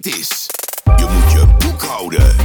[0.00, 0.46] Dit is
[0.96, 2.36] Je moet je boek houden.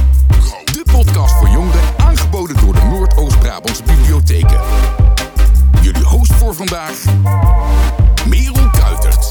[0.64, 4.60] De podcast voor jongeren aangeboden door de Noord-Oost-Brabantse bibliotheken.
[5.82, 7.04] Jullie host voor vandaag,
[8.28, 9.30] Merel Kuitert.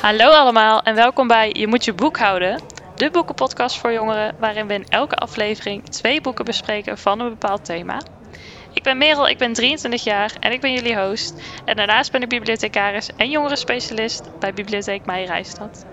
[0.00, 2.60] Hallo allemaal en welkom bij Je moet je boek houden,
[2.94, 7.64] de boekenpodcast voor jongeren waarin we in elke aflevering twee boeken bespreken van een bepaald
[7.64, 8.00] thema.
[8.72, 11.34] Ik ben Merel, ik ben 23 jaar en ik ben jullie host.
[11.64, 15.84] En daarnaast ben ik bibliothecaris en jongerenspecialist bij Bibliotheek Meijer Rijstad.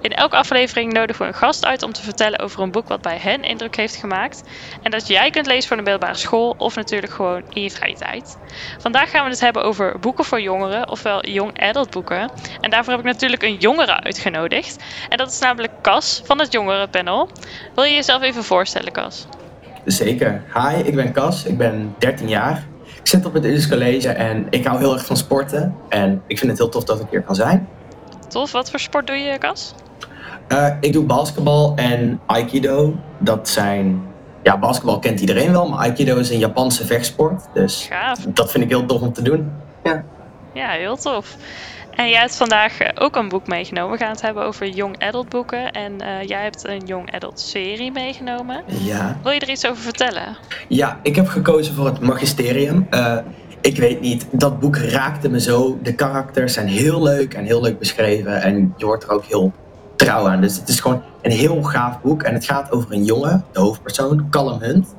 [0.00, 3.02] In elke aflevering nodigen we een gast uit om te vertellen over een boek wat
[3.02, 4.42] bij hen indruk heeft gemaakt.
[4.82, 7.94] En dat jij kunt lezen voor de middelbare school of natuurlijk gewoon in je vrije
[7.94, 8.36] tijd.
[8.78, 12.30] Vandaag gaan we het hebben over boeken voor jongeren, ofwel young adult boeken.
[12.60, 14.76] En daarvoor heb ik natuurlijk een jongere uitgenodigd.
[15.08, 17.28] En dat is namelijk Cas van het jongerenpanel.
[17.74, 19.26] Wil je jezelf even voorstellen, Cas?
[19.84, 20.42] Zeker.
[20.54, 21.44] Hi, ik ben Cas.
[21.44, 22.66] Ik ben 13 jaar.
[23.00, 25.76] Ik zit op het Illis College en ik hou heel erg van sporten.
[25.88, 27.68] En ik vind het heel tof dat ik hier kan zijn.
[28.28, 29.74] Tof, wat voor sport doe je, Cas?
[30.52, 32.94] Uh, ik doe basketbal en aikido.
[33.18, 34.02] Dat zijn...
[34.42, 37.48] Ja, basketbal kent iedereen wel, maar aikido is een Japanse vechtsport.
[37.54, 38.18] Dus Gaaf.
[38.18, 39.50] dat vind ik heel tof om te doen.
[39.82, 40.04] Ja.
[40.52, 41.36] Ja, heel tof.
[42.00, 43.92] En jij hebt vandaag eh, ook een boek meegenomen.
[43.92, 45.70] We gaan het hebben over young adult boeken.
[45.72, 48.62] En eh, jij hebt een young adult serie meegenomen.
[48.66, 49.18] Ja.
[49.22, 50.36] Wil je er iets over vertellen?
[50.68, 52.86] Ja, ik heb gekozen voor het magisterium.
[52.90, 53.16] Uh,
[53.60, 55.78] ik weet niet, dat boek raakte me zo.
[55.82, 58.42] De karakters zijn heel leuk en heel leuk beschreven.
[58.42, 59.52] En je wordt er ook heel
[60.40, 62.22] Dus het is gewoon een heel gaaf boek.
[62.22, 64.94] En het gaat over een jongen, de hoofdpersoon, Callum Hunt.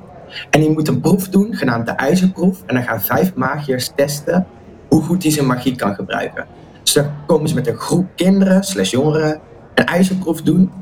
[0.50, 2.62] En die moet een proef doen, genaamd de ijzerproef.
[2.66, 4.46] En dan gaan vijf magiërs testen
[4.88, 6.46] hoe goed hij zijn magie kan gebruiken.
[6.82, 9.40] Dus dan komen ze met een groep kinderen, slash jongeren,
[9.74, 10.72] een ijzerproef doen.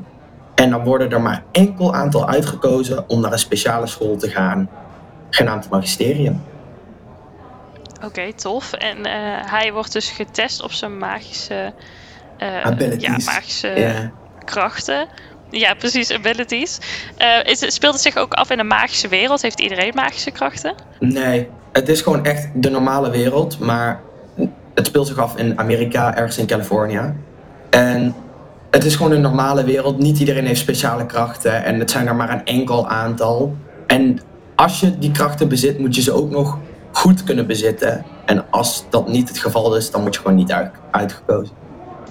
[0.55, 4.69] En dan worden er maar enkel aantal uitgekozen om naar een speciale school te gaan,
[5.29, 6.41] genaamd magisterium.
[8.03, 8.73] Oké, tof.
[8.73, 9.05] En uh,
[9.51, 11.73] hij wordt dus getest op zijn magische.
[12.99, 14.09] Ja, magische Yeah.
[14.45, 15.07] krachten.
[15.49, 16.79] Ja, precies, abilities.
[17.17, 19.41] Uh, is, speelt het zich ook af in een magische wereld?
[19.41, 20.73] Heeft iedereen magische krachten?
[20.99, 23.99] Nee, het is gewoon echt de normale wereld, maar
[24.73, 27.13] het speelt zich af in Amerika, ergens in Californië.
[27.69, 28.15] En
[28.71, 29.97] het is gewoon een normale wereld.
[29.97, 33.55] Niet iedereen heeft speciale krachten en het zijn er maar een enkel aantal.
[33.87, 34.19] En
[34.55, 36.57] als je die krachten bezit, moet je ze ook nog
[36.91, 38.05] goed kunnen bezitten.
[38.25, 41.55] En als dat niet het geval is, dan word je gewoon niet uit, uitgekozen.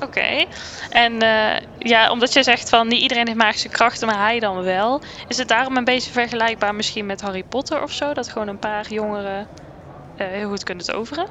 [0.02, 0.44] Oké.
[0.90, 4.62] En uh, ja, omdat je zegt van niet iedereen heeft magische krachten, maar hij dan
[4.62, 5.00] wel.
[5.28, 8.12] Is het daarom een beetje vergelijkbaar misschien met Harry Potter of zo?
[8.12, 9.46] Dat gewoon een paar jongeren
[10.20, 11.26] uh, heel goed kunnen toveren?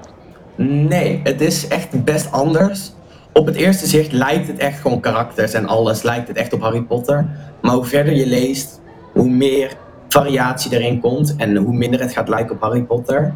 [0.56, 2.92] Nee, het is echt best anders.
[3.34, 6.62] Op het eerste zicht lijkt het echt gewoon karakters en alles lijkt het echt op
[6.62, 7.30] Harry Potter.
[7.62, 8.82] Maar hoe verder je leest,
[9.14, 9.74] hoe meer
[10.10, 13.34] variatie erin komt en hoe minder het gaat lijken op Harry Potter.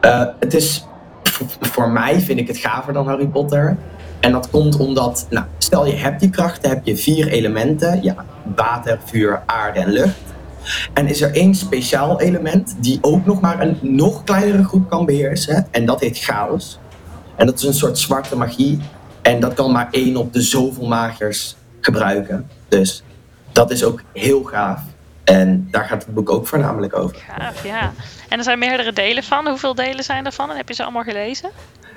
[0.00, 0.86] Uh, het is
[1.60, 3.76] voor mij vind ik het gaver dan Harry Potter.
[4.24, 8.02] En dat komt omdat, nou, stel je hebt die krachten, heb je vier elementen.
[8.02, 8.24] Ja,
[8.54, 10.20] water, vuur, aarde en lucht.
[10.92, 15.06] En is er één speciaal element die ook nog maar een nog kleinere groep kan
[15.06, 15.66] beheersen.
[15.70, 16.78] En dat heet chaos.
[17.36, 18.80] En dat is een soort zwarte magie.
[19.22, 22.48] En dat kan maar één op de zoveel magiërs gebruiken.
[22.68, 23.02] Dus
[23.52, 24.80] dat is ook heel gaaf.
[25.24, 27.16] En daar gaat het boek ook voornamelijk over.
[27.16, 27.92] Gaaf, ja.
[28.28, 29.48] En er zijn meerdere delen van.
[29.48, 30.50] Hoeveel delen zijn er van?
[30.50, 31.50] En heb je ze allemaal gelezen?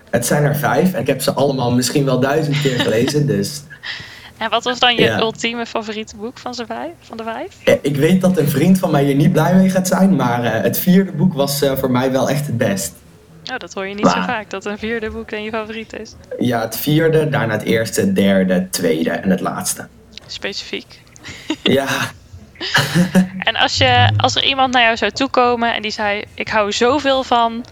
[0.10, 0.94] Het zijn er vijf.
[0.94, 3.28] En ik heb ze allemaal misschien wel duizend keer gelezen.
[3.38, 3.62] Dus
[4.38, 5.20] en wat was dan je ja.
[5.20, 7.80] ultieme favoriete boek van, vijf, van de vijf?
[7.82, 10.52] Ik weet dat een vriend van mij hier niet blij mee gaat zijn, maar uh,
[10.52, 12.94] het vierde boek was uh, voor mij wel echt het best.
[13.52, 16.00] Oh, dat hoor je niet maar, zo vaak, dat een vierde boek dan je favoriet
[16.00, 16.14] is.
[16.40, 19.88] Ja, het vierde, daarna het eerste, het derde, het tweede en het laatste.
[20.26, 21.02] Specifiek.
[21.64, 21.88] ja.
[23.50, 26.72] en als, je, als er iemand naar jou zou toekomen en die zei: Ik hou
[26.72, 27.66] zoveel van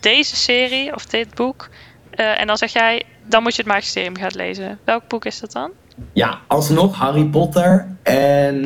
[0.00, 1.68] deze serie of dit boek.
[2.14, 4.78] Uh, en dan zeg jij: Dan moet je het Magisterium gaan lezen.
[4.84, 5.70] Welk boek is dat dan?
[6.12, 7.86] ja, alsnog Harry Potter.
[8.02, 8.64] En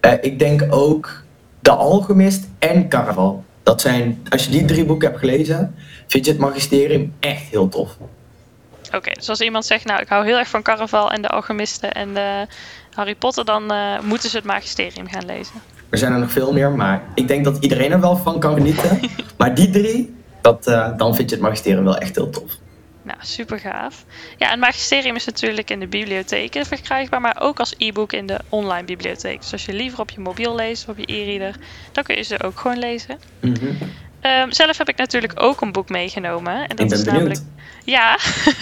[0.00, 1.22] uh, ik denk ook
[1.60, 3.44] De Alchemist en Caraval.
[3.62, 5.74] Dat zijn, als je die drie boeken hebt gelezen,
[6.06, 7.96] vind je het magisterium echt heel tof.
[8.86, 11.28] Oké, okay, dus als iemand zegt, nou ik hou heel erg van Caraval en de
[11.28, 12.46] Alchemisten en de
[12.94, 15.54] Harry Potter, dan uh, moeten ze het magisterium gaan lezen.
[15.88, 18.54] Er zijn er nog veel meer, maar ik denk dat iedereen er wel van kan
[18.54, 19.00] genieten.
[19.38, 20.15] maar die drie,
[20.46, 22.52] dat, uh, dan vind je het magisterium wel echt heel tof.
[23.02, 24.04] Nou, super gaaf.
[24.38, 28.38] Ja, en Magisterium is natuurlijk in de bibliotheken verkrijgbaar, maar ook als e-book in de
[28.48, 29.40] online bibliotheek.
[29.40, 31.56] Dus als je liever op je mobiel leest of op je e-reader,
[31.92, 33.18] dan kun je ze ook gewoon lezen.
[33.40, 33.78] Mm -hmm.
[34.20, 36.66] Ehm, zelf heb ik natuurlijk ook een boek meegenomen.
[36.66, 37.12] En dat is benieuwd.
[37.12, 37.40] namelijk.
[37.86, 38.18] Ja,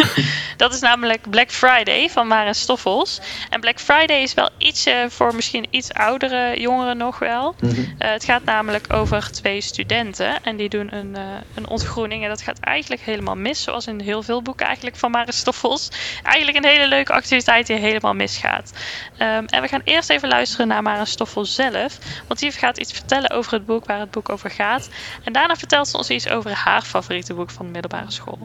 [0.57, 3.21] dat is namelijk Black Friday van Maren Stoffels.
[3.51, 7.55] En Black Friday is wel iets voor misschien iets oudere jongeren nog wel.
[7.61, 7.81] Mhm.
[7.99, 11.23] Eh, het gaat namelijk over twee studenten en die doen een, eh,
[11.55, 12.23] een ontgroening.
[12.23, 15.91] En dat gaat eigenlijk helemaal mis, zoals in heel veel boeken eigenlijk van Maren Stoffels.
[16.23, 18.73] Eigenlijk een hele leuke activiteit die helemaal misgaat.
[19.17, 22.93] Ehm, en we gaan eerst even luisteren naar Maren Stoffels zelf, want die gaat iets
[22.93, 24.89] vertellen over het boek, waar het boek over gaat.
[25.23, 28.39] En daarna vertelt ze ons iets over haar favoriete boek van de middelbare school.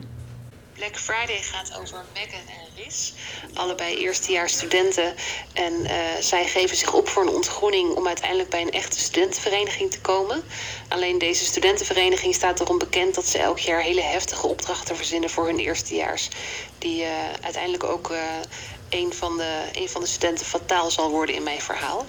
[0.73, 3.11] Black Friday gaat over Megan en Riz,
[3.53, 5.15] allebei eerstejaars studenten.
[5.53, 9.91] En eh, zij geven zich op voor een ontgroening om uiteindelijk bij een echte studentenvereniging
[9.91, 10.43] te komen.
[10.87, 15.45] Alleen deze studentenvereniging staat erom bekend dat ze elk jaar hele heftige opdrachten verzinnen voor
[15.45, 16.29] hun eerstejaars.
[16.77, 17.11] Die eh,
[17.41, 18.21] uiteindelijk ook eh,
[18.89, 22.05] een, van de, een van de studenten fataal zal worden in mijn verhaal.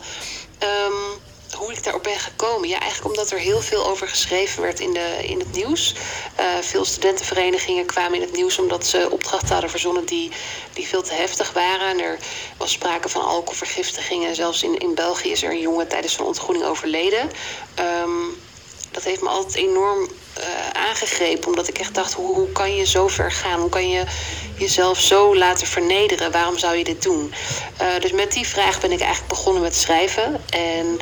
[0.58, 1.18] Ehm,
[1.56, 2.68] hoe ik daarop ben gekomen?
[2.68, 5.94] Ja, eigenlijk omdat er heel veel over geschreven werd in, de, in het nieuws.
[6.40, 10.30] Uh, veel studentenverenigingen kwamen in het nieuws omdat ze opdrachten hadden verzonnen die,
[10.72, 11.88] die veel te heftig waren.
[11.88, 12.18] En er
[12.56, 14.34] was sprake van alcoholvergiftigingen.
[14.34, 17.30] Zelfs in, in België is er een jongen tijdens een ontgroening overleden.
[18.04, 18.36] Um,
[18.90, 20.08] dat heeft me altijd enorm
[20.38, 21.48] uh, aangegrepen.
[21.48, 23.60] Omdat ik echt dacht, hoe, kan je zo ver gaan?
[23.60, 24.04] Hoe kan je
[24.58, 26.32] jezelf zo laten vernederen?
[26.32, 27.34] Waarom zou je dit doen?
[27.82, 30.44] Uh, dus met die vraag ben ik eigenlijk begonnen met schrijven.
[30.50, 31.00] En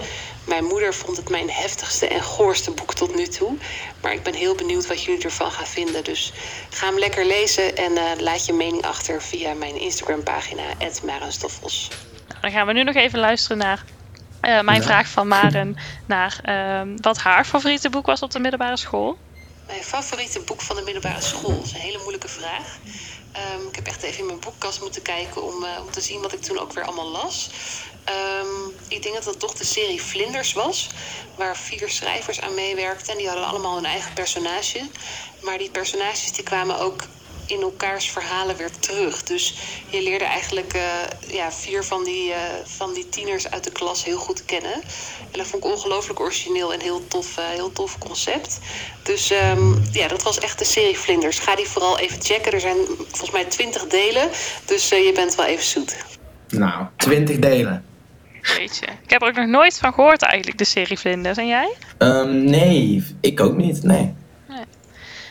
[0.49, 3.56] mijn moeder vond het mijn heftigste en goorste boek tot nu toe.
[4.03, 6.05] Maar ik ben heel benieuwd wat jullie ervan gaan vinden.
[6.05, 6.33] Dus
[6.71, 10.62] ga hem lekker lezen en uh, laat je mening achter via mijn Instagram pagina,
[11.05, 11.89] Marenstoffels.
[12.41, 13.85] Dan gaan we nu nog even luisteren naar
[14.43, 14.87] uh, mijn ja.
[14.87, 19.19] vraag van Maren naar uh, wat haar favoriete boek was op de middelbare school.
[19.67, 22.79] Mijn favoriete boek van de middelbare school dat is een hele moeilijke vraag.
[23.37, 26.21] Um, ik heb echt even in mijn boekkast moeten kijken om, uh, om te zien
[26.21, 27.50] wat ik toen ook weer allemaal las.
[28.08, 30.88] Um, ik denk dat dat toch de serie Vlinders was,
[31.37, 33.12] waar vier schrijvers aan meewerkten.
[33.12, 34.81] En die hadden allemaal hun eigen personage.
[35.43, 37.02] Maar die personages die kwamen ook
[37.46, 39.22] in elkaars verhalen weer terug.
[39.22, 39.55] Dus
[39.88, 40.82] je leerde eigenlijk uh,
[41.26, 44.72] ja, vier van die, uh, van die tieners uit de klas heel goed kennen.
[45.32, 48.58] En dat vond ik ongelooflijk origineel en heel tof, uh, heel tof concept.
[49.02, 51.38] Dus um, ja, dat was echt de serie Vlinders.
[51.38, 52.52] Ga die vooral even checken.
[52.52, 54.31] Er zijn volgens mij twintig delen,
[54.64, 55.96] dus je bent wel even zoet.
[56.49, 57.88] Nou, twintig delen.
[58.56, 61.39] Ik heb er ook nog nooit van gehoord eigenlijk, de serie Vlinders.
[61.39, 61.75] En jij?
[61.99, 64.15] Um, nee, ik ook niet, nee.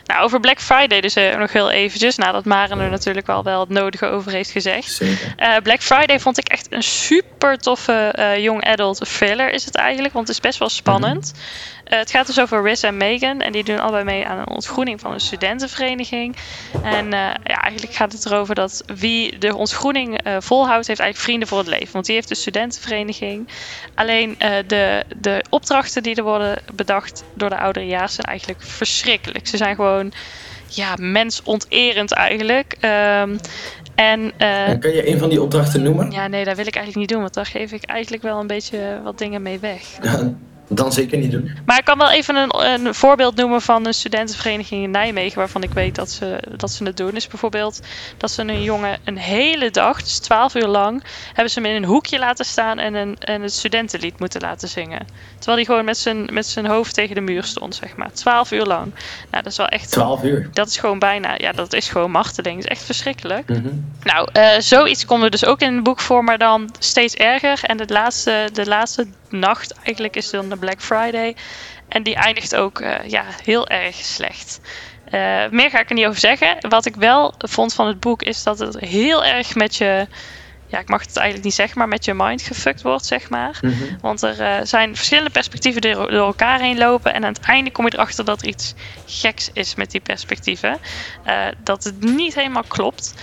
[0.08, 3.60] Nou, over Black Friday dus uh, nog heel eventjes, nadat Maren er natuurlijk al wel
[3.60, 5.02] het nodige over heeft gezegd.
[5.02, 9.76] Uh, Black Friday vond ik echt een super toffe uh, young adult thriller is het
[9.76, 11.34] eigenlijk, want het is best wel spannend.
[11.36, 11.42] Mm
[11.86, 11.98] -hmm.
[11.98, 15.00] het gaat dus over Riz en Megan en die doen allebei mee aan een ontgroening
[15.00, 16.36] van een studentenvereniging.
[16.84, 21.58] En ja, eigenlijk gaat het erover dat wie de ontgroening volhoudt, heeft eigenlijk vrienden voor
[21.58, 21.94] het leven.
[21.94, 23.48] Want die heeft de studentenvereniging.
[23.96, 24.36] Alleen
[24.68, 29.48] de, de opdrachten die er worden bedacht door de ouderejaars zijn eigenlijk verschrikkelijk.
[29.48, 29.97] Ze zijn gewoon
[30.68, 32.78] ja, mensonterend eigenlijk.
[32.82, 33.40] Um,
[33.96, 36.12] en, uh, en kan je een van die opdrachten noemen?
[36.12, 38.48] Ja, nee, dat wil ik eigenlijk niet doen, want daar geef ik eigenlijk wel een
[38.48, 39.82] beetje wat dingen mee weg.
[40.70, 41.52] Dan zeker niet doen.
[41.66, 45.64] Maar ik kan wel even een, een voorbeeld noemen van een studentenvereniging in Nijmegen waarvan
[45.64, 47.16] ik weet dat ze, dat ze het doen.
[47.16, 47.80] Is bijvoorbeeld
[48.18, 51.76] dat ze een jongen een hele dag, dus 12 uur lang, hebben ze hem in
[51.76, 55.08] een hoekje laten staan en een, en het studentenlied moeten laten zingen.
[55.36, 58.12] Terwijl hij gewoon met zijn, met zijn hoofd tegen de muur stond, zeg maar.
[58.12, 58.94] 12 uur lang.
[59.32, 59.92] Nou, dat is wel echt.
[59.92, 60.50] 12 uur.
[60.54, 62.56] Dat is gewoon bijna, ja, dat is gewoon marteling.
[62.56, 63.50] Dat is echt verschrikkelijk.
[63.50, 63.94] Mm -hmm.
[64.04, 67.60] Nou, uh, zoiets komt er dus ook in het boek voor, maar dan steeds erger.
[67.64, 71.36] En het laatste, de laatste nacht eigenlijk is dan de Black Friday.
[71.88, 74.60] En die eindigt ook uh, ja, heel erg slecht.
[75.06, 76.58] Uh, meer ga ik er niet over zeggen.
[76.70, 80.08] Wat ik wel vond van het boek is dat het heel erg met je.
[80.68, 83.60] Ja, ik mag het eigenlijk niet zeggen, maar met je mind gefuckt wordt, zeg maar.
[83.62, 83.98] Mm -hmm.
[84.02, 87.14] Want er uh, zijn verschillende perspectieven die door elkaar heen lopen.
[87.14, 88.74] En aan het einde kom je erachter dat er iets
[89.06, 90.78] geks is met die perspectieven.
[91.64, 93.14] dat het niet helemaal klopt.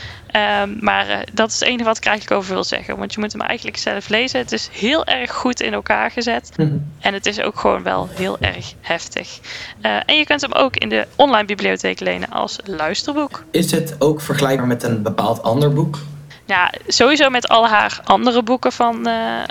[0.62, 2.96] Um, maar uh, dat is het enige wat ik eigenlijk over wil zeggen.
[2.98, 4.40] Want je moet hem eigenlijk zelf lezen.
[4.40, 6.50] Het is heel erg goed in elkaar gezet.
[6.56, 6.92] Mm -hmm.
[7.00, 9.38] En het is ook gewoon wel heel erg heftig.
[9.80, 13.44] En je kunt hem ook in de online bibliotheek lenen als luisterboek.
[13.50, 15.98] Is het ook vergelijkbaar met een bepaald ander boek?
[16.46, 19.42] Ja, sowieso met al haar andere boeken van, uh,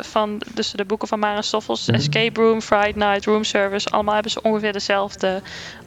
[0.00, 1.86] van dus de boeken van Maren Stoffels.
[1.86, 1.96] Mhm.
[1.96, 3.88] Escape Room, Friday Night, Room Service.
[3.88, 5.42] Allemaal hebben ze ongeveer dezelfde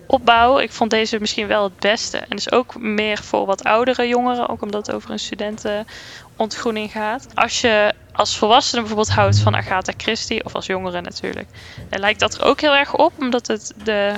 [0.08, 0.60] opbouw.
[0.60, 2.18] Ik vond deze misschien wel het beste.
[2.18, 4.50] En dus ook meer voor wat oudere jongeren.
[4.50, 7.28] Ook omdat het over een studentenontgroening gaat.
[7.34, 10.46] Als je als volwassene bijvoorbeeld houdt van Agatha Christie.
[10.46, 11.48] Of als jongere natuurlijk.
[11.89, 13.13] Dan lijkt dat er ook heel erg op.
[13.20, 14.16] Omdat het de,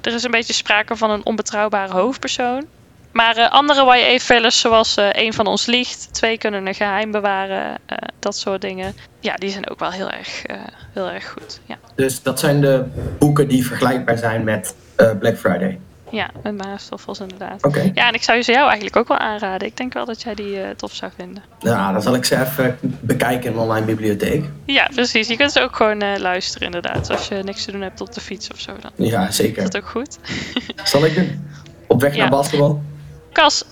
[0.00, 2.66] er is een beetje sprake van een onbetrouwbare hoofdpersoon.
[3.12, 7.66] Maar uh, andere YA-fillers zoals uh, Een van ons liegt, Twee kunnen een geheim bewaren,
[7.66, 8.94] uh, dat soort dingen.
[9.20, 10.42] Ja, die zijn ook wel heel erg,
[10.92, 11.60] heel erg goed.
[11.66, 11.76] Ja.
[11.94, 12.84] dus dat zijn de
[13.18, 15.78] boeken die vergelijkbaar zijn met eh, Black Friday.
[16.10, 17.64] Ja, met Maarstoffels inderdaad.
[17.64, 17.90] Oké.
[17.94, 19.68] Ja, en ik zou ze jou eigenlijk ook wel aanraden.
[19.68, 21.42] Ik denk wel dat jij die eh, tof zou vinden.
[21.60, 24.44] Nou, dan zal ik ze even bekijken in een online bibliotheek.
[24.64, 25.28] Ja, precies.
[25.28, 27.10] Je kunt ze ook gewoon eh, luisteren inderdaad.
[27.10, 29.62] Als je niks te doen hebt op de fiets of zo, dan Ja, is zeker.
[29.62, 30.18] dat ook goed.
[30.84, 31.48] Zal ik doen?
[31.86, 32.20] Op weg Ja.
[32.20, 32.82] naar basketbal?
[33.32, 33.64] Cas,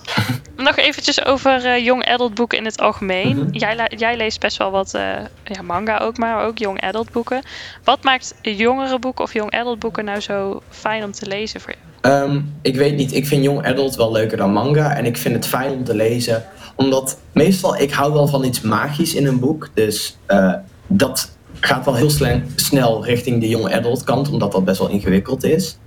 [0.55, 3.37] nog eventjes over eh young adult boeken in het algemeen.
[3.37, 3.51] Mhm.
[3.51, 5.01] jij, jij leest best wel wat eh,
[5.43, 7.41] ja, manga ook, maar ook young adult boeken.
[7.83, 11.71] Wat maakt jongere boeken of young adult boeken nou zo fijn om te lezen voor
[11.71, 11.91] je?
[12.01, 14.95] Ehm, ik weet niet, ik vind Young Adult wel leuker dan manga.
[14.95, 16.43] En ik vind het fijn om te lezen.
[16.75, 19.69] Omdat meestal, ik hou wel van iets magisch in een boek.
[19.73, 20.53] Dus eh,
[20.87, 22.09] dat gaat wel heel
[22.55, 24.29] snel richting de Young Adult kant.
[24.29, 25.77] Omdat dat best wel ingewikkeld is.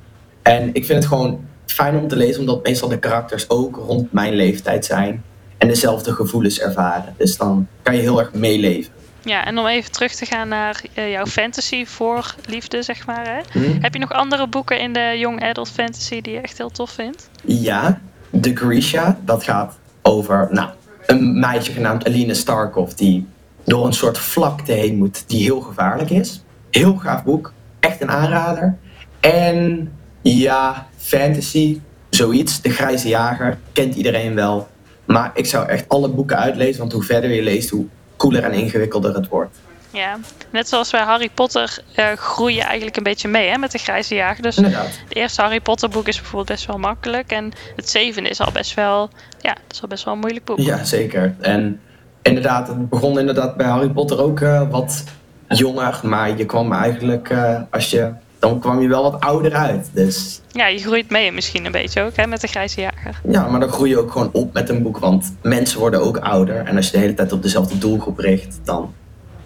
[0.43, 2.41] En ik vind het gewoon fijn om te lezen.
[2.41, 5.25] Omdat meestal de karakters ook rond mijn leeftijd zijn.
[5.59, 7.15] En dezelfde gevoelens ervaren.
[7.17, 8.93] Dus dan kan je heel erg meeleven.
[9.25, 13.27] Ja, en om even terug te gaan naar eh, jouw fantasy voor liefde, zeg maar.
[13.27, 13.61] Hè?
[13.61, 13.81] Hm?
[13.81, 16.91] Heb je nog andere boeken in de young adult fantasy die je echt heel tof
[16.91, 17.31] vindt?
[17.45, 20.69] Ja, de Grisha, dat gaat over nou,
[21.07, 23.27] een meisje genaamd Aline Starkov die
[23.65, 26.43] door een soort vlakte heen moet die heel gevaarlijk is.
[26.71, 28.77] Heel gaaf boek, echt een aanrader.
[29.21, 29.93] En
[30.33, 32.61] ja, fantasy, zoiets.
[32.61, 34.69] De Grijze Jager, kent iedereen wel.
[35.05, 38.53] Maar ik zou echt alle boeken uitlezen, want hoe verder je leest, hoe cooler en
[38.53, 39.57] ingewikkelder het wordt.
[39.91, 40.19] Ja,
[40.51, 43.79] net zoals bij Harry Potter eh groei je eigenlijk een beetje mee hè, met de
[43.79, 44.43] grijze jager.
[44.43, 44.91] Dus Inderdaad.
[45.09, 47.31] het eerste Harry Potter boek is bijvoorbeeld best wel makkelijk.
[47.31, 50.45] En het zevende is al best wel, ja, dat is al best wel een moeilijk
[50.45, 50.59] boek.
[50.59, 51.35] Ja, zeker.
[51.41, 51.81] En
[52.23, 55.05] inderdaad, het begon inderdaad bij Harry Potter ook eh, wat
[55.49, 56.01] jonger.
[56.03, 58.13] Maar je kwam eigenlijk, eh, als je,
[58.49, 59.91] dan kwam je wel wat ouder uit.
[59.93, 63.21] Dus Ja, je groeit mee misschien een beetje ook hè, met de grijze jager.
[63.29, 64.99] ja, maar dan groei je ook gewoon op met een boek.
[64.99, 66.57] Want mensen worden ook ouder.
[66.57, 68.93] En als je de hele tijd op dezelfde doelgroep richt, dan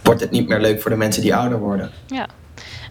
[0.02, 1.90] wordt het niet meer leuk voor de mensen die ouder worden.
[2.06, 2.26] Ja.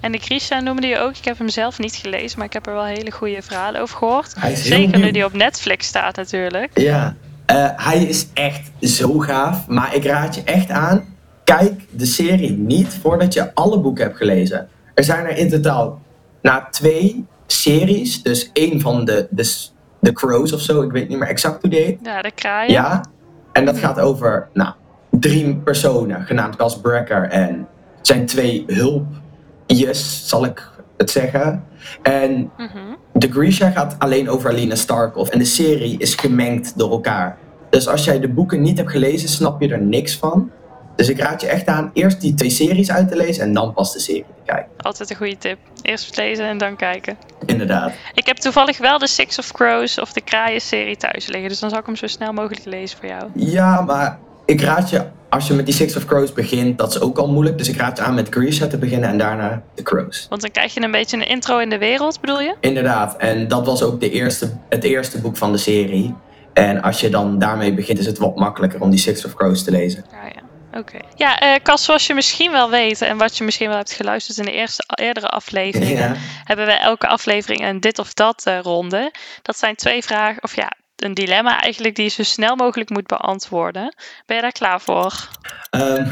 [0.01, 1.17] En de Grisha noemde je ook.
[1.17, 3.97] Ik heb hem zelf niet gelezen, maar ik heb er wel hele goede verhalen over
[3.97, 4.33] gehoord.
[4.39, 6.79] Hij is heel Zeker nu die op Netflix staat natuurlijk.
[6.79, 9.67] Ja, eh, hij is echt zo gaaf.
[9.67, 11.05] Maar ik raad je echt aan,
[11.43, 14.67] kijk de serie niet voordat je alle boeken hebt gelezen.
[14.97, 16.01] Er zijn er in totaal
[16.41, 18.23] na twee series.
[18.23, 21.79] Dus één van de, de, Crows of zo, ik weet niet meer exact hoe die
[21.79, 21.99] heet.
[22.03, 22.71] Ja, de kraaien.
[22.71, 23.03] Ja,
[23.51, 24.73] en dat gaat over nou,
[25.09, 27.23] drie personen, genaamd Cas Brecker.
[27.23, 27.67] En
[28.01, 31.63] zijn twee hulpjes, zal ik het zeggen.
[32.01, 32.77] En Mhm.
[33.13, 37.37] de Grisha gaat alleen over Alina Starkov en de serie is gemengd door elkaar.
[37.69, 40.51] Dus als jij de boeken niet hebt gelezen, snap je er niks van.
[40.97, 43.73] Dus ik raad je echt aan eerst die twee series uit te lezen en dan
[43.73, 44.71] pas de serie te kijken.
[44.77, 45.57] Altijd een goede tip.
[45.81, 47.17] Eerst lezen en dan kijken.
[47.45, 47.93] Inderdaad.
[48.13, 51.49] Ik heb toevallig wel de Six of Crows of de Kraaien serie thuis liggen.
[51.49, 53.23] Dus dan zal ik hem zo snel mogelijk lezen voor jou.
[53.35, 57.01] Ja, maar ik raad je, als je met die Six of Crows begint, dat is
[57.01, 57.57] ook al moeilijk.
[57.57, 60.25] Dus ik raad je aan met Grisha te beginnen en daarna de Crows.
[60.29, 62.55] Want dan krijg je een beetje een intro in de wereld, bedoel je?
[62.59, 66.15] Inderdaad, en dat was ook de eerste, het eerste boek van de serie.
[66.53, 69.63] En als je dan daarmee begint, is het wat makkelijker om die Six of Crows
[69.63, 70.05] te lezen.
[70.11, 70.36] Ja, ja.
[70.77, 70.97] Oké.
[71.15, 74.37] Ja, eh Cas, zoals je misschien wel weet en wat je misschien wel hebt geluisterd
[74.37, 76.15] in de eerste, eerdere afleveringen, Ja.
[76.43, 79.13] hebben we elke aflevering een dit of dat eh, ronde.
[79.41, 83.07] Dat zijn twee vragen, of ja, een dilemma eigenlijk die je zo snel mogelijk moet
[83.07, 83.95] beantwoorden.
[84.25, 85.27] Ben je daar klaar voor?
[85.69, 86.09] Ehm,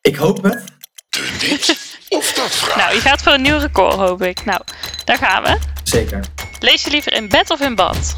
[0.00, 0.64] ik hoop het.
[1.08, 1.76] De dit
[2.18, 2.76] of dat vraag.
[2.76, 4.44] Nou, je gaat voor een nieuw record, hoop ik.
[4.44, 4.60] Nou,
[5.04, 5.58] daar gaan we.
[5.84, 6.24] Zeker.
[6.60, 8.16] Lees je liever in bed of in bad?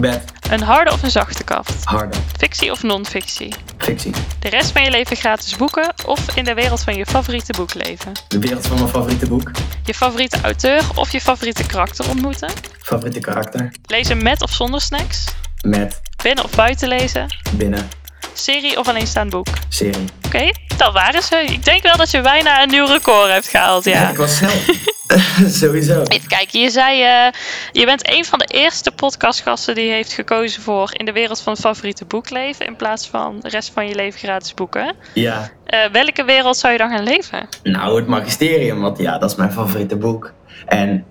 [0.00, 1.84] Bed, Een harde of een zachte kaft?
[1.84, 3.54] harde, Fictie of non-fictie?
[3.78, 4.12] fictie.
[4.38, 7.74] De rest van je leven gratis boeken of in de wereld van je favoriete boek
[7.74, 8.12] leven?
[8.28, 9.50] De wereld van mijn favoriete boek.
[9.84, 12.50] Je favoriete auteur of je favoriete karakter ontmoeten?
[12.82, 13.72] Favoriete karakter.
[13.86, 15.24] Lezen met of zonder snacks?
[15.60, 17.26] Met, Binnen of buiten lezen?
[17.52, 17.88] binnen,
[18.32, 19.46] Serie of alleenstaand boek?
[19.68, 20.04] serie.
[20.26, 21.36] Oké, dat waren ze.
[21.44, 24.10] Ik denk wel dat je bijna een nieuw record hebt gehaald, ja.
[24.10, 24.50] ik was snel.
[25.60, 26.02] Sowieso.
[26.02, 27.32] Even kijken, je zei, eh,
[27.72, 31.52] je bent een van de eerste podcastgasten die heeft gekozen voor in de wereld van
[31.52, 34.94] het favoriete boek leven in plaats van de rest van je leven gratis boeken.
[35.14, 35.50] Ja.
[35.64, 37.48] Eh, welke wereld zou je dan gaan leven?
[37.62, 40.32] Nou, het magisterium, want ja, dat is mijn favoriete boek.
[40.66, 41.04] En,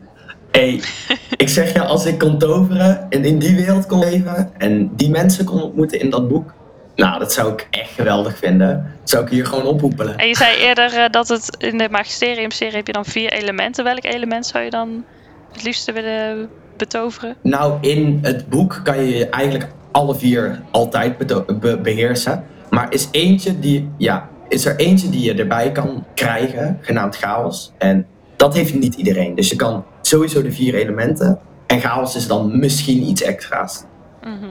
[0.52, 0.82] hey,
[1.38, 5.10] ik zeg je, als ik kon toveren en in die wereld kon leven en die
[5.10, 6.54] mensen kon ontmoeten in dat boek,
[6.96, 8.94] nou, dat zou ik echt geweldig vinden.
[9.00, 10.18] Dat zou ik hier gewoon ophoepelen.
[10.18, 13.84] En je zei eerder eh, dat het in de magisterium-serie heb je dan vier elementen.
[13.84, 15.06] Welk element zou je dan
[15.52, 17.36] het liefste willen betoveren?
[17.42, 21.18] Nou, in het boek kan je eigenlijk alle vier altijd
[21.60, 22.44] be- beheersen.
[22.70, 27.74] Maar is, eentje die, ja, is er eentje die je erbij kan krijgen, genaamd chaos.
[27.78, 29.36] En dat heeft niet iedereen.
[29.36, 31.40] Dus je kan sowieso de vier elementen.
[31.68, 33.84] En chaos is dan misschien iets extra's.
[34.22, 34.46] Mhm.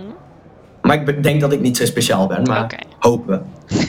[0.86, 3.46] Maar ik denk dat ik niet zo speciaal ben, maar hopen.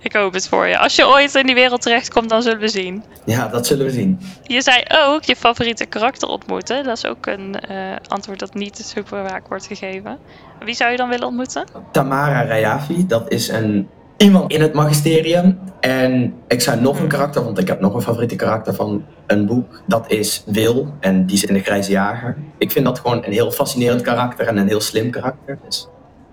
[0.00, 0.78] Ik hoop het voor je.
[0.78, 3.04] Als je ooit in die wereld terechtkomt, dan zullen we zien.
[3.24, 4.20] Ja, dat zullen we zien.
[4.42, 6.84] Je zei ook je favoriete karakter ontmoeten.
[6.84, 7.76] Dat is ook een eh,
[8.06, 10.18] antwoord dat niet super vaak wordt gegeven.
[10.64, 11.64] Wie zou je dan willen ontmoeten?
[11.92, 15.58] Tamara Rayavi, dat is een iemand in het magisterium.
[15.80, 19.46] En ik zou nog een karakter, want ik heb nog een favoriete karakter van een
[19.46, 19.82] boek.
[19.86, 22.36] Dat is Wil en die zit in de Grijze Jager.
[22.58, 25.58] Ik vind dat gewoon een heel fascinerend karakter en een heel slim karakter.
[25.64, 25.88] Dus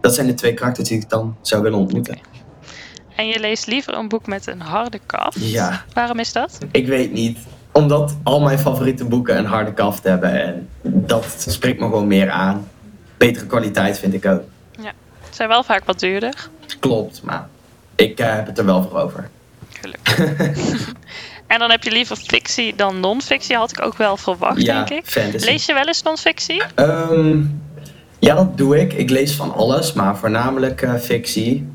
[0.06, 2.18] dat zijn de twee karakters die ik dan zou willen ontmoeten.
[3.16, 5.38] En je leest liever een boek met een harde kaft.
[5.40, 5.84] Ja.
[5.94, 6.58] Waarom is dat?
[6.72, 7.40] Ik weet niet.
[7.72, 10.32] Omdat al mijn favoriete boeken een harde kaft hebben.
[10.32, 12.68] En dat spreekt me gewoon meer aan.
[13.18, 14.42] Betere kwaliteit vind ik ook.
[14.82, 14.92] Ja.
[15.30, 16.50] Ze zijn wel vaak wat duurder.
[16.80, 17.48] Klopt, maar
[17.96, 19.30] ik uh, heb het er wel voor over.
[19.70, 20.94] Gelukkig.
[21.54, 25.04] en dan heb je liever fictie dan non-fictie, had ik ook wel verwacht, ja, denk
[25.04, 25.12] ik.
[25.12, 25.46] Fantasy.
[25.46, 26.62] Lees je wel eens non-fictie?
[26.76, 27.64] Um,
[28.20, 28.94] ja, dat doe ik.
[28.94, 31.68] Ik lees van alles, maar voornamelijk uh, fictie.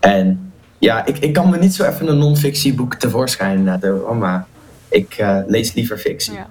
[0.00, 4.46] En ja, ik, ik kan me niet zo even een non-fictie boek tevoorschijn doen, maar
[4.88, 6.34] ik uh, lees liever fictie.
[6.34, 6.46] Ja.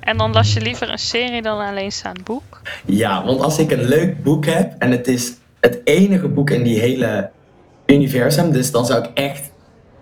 [0.00, 2.60] En dan las je liever een serie dan een alleenstaand boek?
[2.84, 6.62] Ja, want als ik een leuk boek heb en het is het enige boek in
[6.62, 7.30] die hele
[7.86, 9.50] universum, dus dan zou ik echt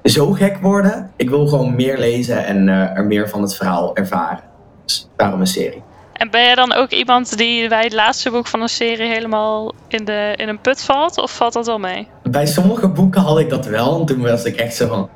[0.05, 1.11] zo gek worden.
[1.17, 4.45] Ik wil gewoon meer lezen en uh, er meer van het verhaal ervaren.
[4.85, 5.83] Dus daarom een serie.
[6.19, 9.75] En ben jij dan ook iemand die bij het laatste boek van een serie helemaal
[9.89, 11.19] in, de, in een put valt?
[11.19, 12.09] Of valt dat wel mee?
[12.23, 14.01] Bij sommige boeken had ik dat wel.
[14.01, 15.09] En toen was ik echt zo van,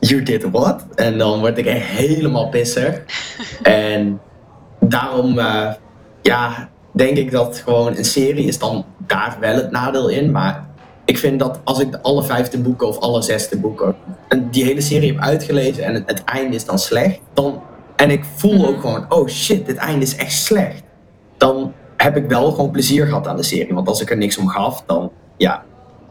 [0.00, 0.84] you did what?
[0.94, 3.02] En dan word ik echt helemaal pissig.
[3.62, 4.20] en
[4.80, 5.72] daarom, uh,
[6.22, 10.30] ja, denk ik dat gewoon een serie is dan daar wel het nadeel in.
[10.30, 10.66] Maar
[11.04, 13.96] ik vind dat als ik de alle vijfde boeken of alle zesde boeken
[14.28, 17.62] en die hele serie heb uitgelezen en het, het einde is dan slecht, dan,
[18.02, 20.82] en ik voel ook gewoon, oh shit, dit einde is echt slecht,
[21.36, 23.74] dan heb ik wel gewoon plezier gehad aan de serie.
[23.74, 25.64] Want als ik er niks om gaf, dan ja,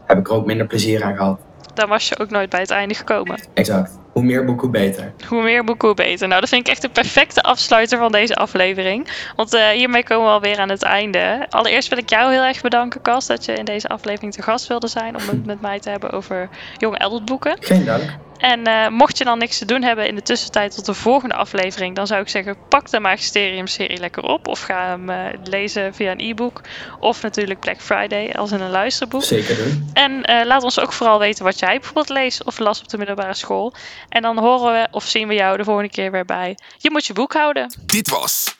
[0.06, 1.40] heb ik er ook minder plezier aan gehad.
[1.74, 3.40] Dan was je ook nooit bij het einde gekomen.
[3.54, 3.98] Exact.
[4.12, 5.12] Hoe meer boeken, hoe beter.
[5.28, 6.28] Hoe meer boeken, hoe beter.
[6.28, 9.08] Nou, dat vind ik echt de perfecte afsluiter van deze aflevering.
[9.36, 11.46] Want uh, hiermee komen we alweer aan het einde.
[11.50, 14.66] Allereerst wil ik jou heel erg bedanken, Cas, dat je in deze aflevering te gast
[14.66, 15.16] wilde zijn.
[15.16, 17.56] Om het met mij te hebben over Young Adult boeken.
[17.60, 18.18] Geen dank.
[18.42, 21.34] En uh, mocht je dan niks te doen hebben in de tussentijd tot de volgende
[21.34, 24.48] aflevering, dan zou ik zeggen: pak de Magisterium-serie lekker op.
[24.48, 26.60] Of ga hem uh, lezen via een e-book.
[27.00, 29.22] Of natuurlijk Black Friday als in een luisterboek.
[29.22, 29.90] Zeker doen.
[29.92, 32.98] En uh, laat ons ook vooral weten wat jij bijvoorbeeld leest of las op de
[32.98, 33.74] middelbare school.
[34.08, 36.56] En dan horen we of zien we jou de volgende keer weer bij.
[36.78, 37.74] Je moet je boek houden.
[37.86, 38.54] Dit was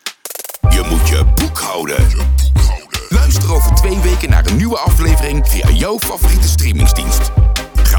[0.70, 2.06] Je moet je boek houden.
[3.08, 7.41] Luister over twee weken naar een nieuwe aflevering via jouw favoriete streamingsdienst.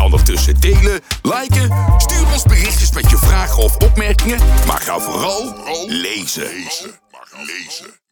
[0.03, 4.37] Ondertussen delen, liken, stuur ons berichtjes met je vragen of opmerkingen,
[4.67, 5.55] maar ga vooral
[5.87, 6.43] lezen.
[6.43, 6.99] lezen.
[7.31, 8.02] lezen.